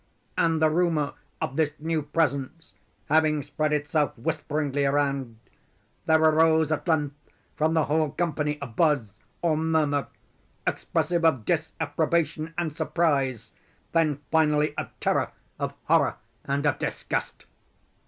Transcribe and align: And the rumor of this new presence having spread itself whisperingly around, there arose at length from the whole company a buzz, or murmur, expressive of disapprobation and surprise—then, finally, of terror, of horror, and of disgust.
And 0.35 0.59
the 0.59 0.69
rumor 0.71 1.13
of 1.39 1.57
this 1.57 1.73
new 1.77 2.01
presence 2.01 2.73
having 3.05 3.43
spread 3.43 3.71
itself 3.71 4.17
whisperingly 4.17 4.83
around, 4.83 5.37
there 6.07 6.19
arose 6.23 6.71
at 6.71 6.87
length 6.87 7.13
from 7.55 7.75
the 7.75 7.83
whole 7.85 8.09
company 8.09 8.57
a 8.63 8.65
buzz, 8.65 9.13
or 9.43 9.55
murmur, 9.55 10.07
expressive 10.65 11.23
of 11.23 11.45
disapprobation 11.45 12.51
and 12.57 12.75
surprise—then, 12.75 14.21
finally, 14.31 14.75
of 14.75 14.89
terror, 14.99 15.33
of 15.59 15.75
horror, 15.85 16.15
and 16.45 16.65
of 16.65 16.79
disgust. 16.79 17.45